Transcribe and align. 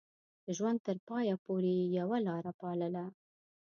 د 0.45 0.47
ژوند 0.57 0.79
تر 0.87 0.97
پايه 1.07 1.35
پورې 1.45 1.71
يې 1.79 1.85
يوه 1.99 2.17
لاره 2.27 2.51
پالله. 2.61 3.05